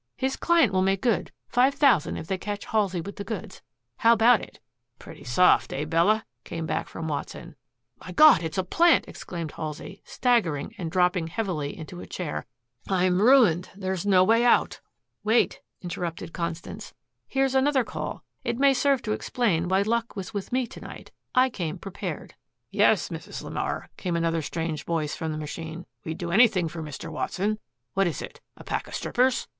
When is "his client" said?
0.17-0.73